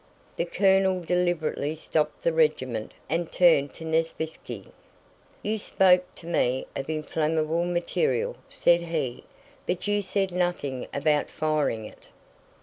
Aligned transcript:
The 0.35 0.45
colonel 0.45 0.99
deliberately 1.03 1.75
stopped 1.75 2.23
the 2.23 2.33
regiment 2.33 2.93
and 3.07 3.31
turned 3.31 3.75
to 3.75 3.85
Nesvítski. 3.85 4.71
"You 5.43 5.59
spoke 5.59 6.15
to 6.15 6.25
me 6.25 6.65
of 6.75 6.89
inflammable 6.89 7.65
material," 7.65 8.35
said 8.49 8.81
he, 8.81 9.25
"but 9.67 9.85
you 9.87 10.01
said 10.01 10.31
nothing 10.31 10.87
about 10.91 11.29
firing 11.29 11.85
it." 11.85 12.07